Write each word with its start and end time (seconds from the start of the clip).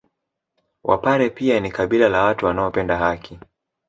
Wapare 0.83 1.29
pia 1.29 1.59
ni 1.59 1.71
kabila 1.71 2.09
la 2.09 2.23
watu 2.23 2.45
wanaopenda 2.45 2.97
haki 2.97 3.39